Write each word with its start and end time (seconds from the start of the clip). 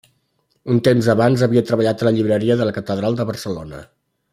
Un 0.75 0.79
temps 0.87 1.09
abans 1.15 1.45
havia 1.47 1.63
treballat 1.69 2.01
a 2.03 2.09
la 2.09 2.15
Llibreria 2.17 2.59
de 2.63 2.71
la 2.71 2.77
catedral 2.79 3.21
de 3.23 3.33
Barcelona. 3.33 3.89